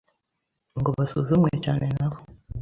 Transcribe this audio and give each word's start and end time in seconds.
ngo 0.79 0.89
basuzumwe 0.97 1.51
cyane 1.65 1.85
nabo 1.97 2.17